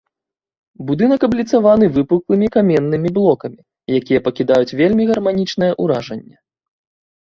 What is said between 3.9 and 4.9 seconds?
якія пакідаюць